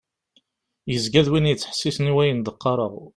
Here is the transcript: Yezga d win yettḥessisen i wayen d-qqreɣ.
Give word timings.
Yezga 0.91 1.21
d 1.25 1.27
win 1.31 1.49
yettḥessisen 1.49 2.11
i 2.11 2.13
wayen 2.15 2.39
d-qqreɣ. 2.39 2.93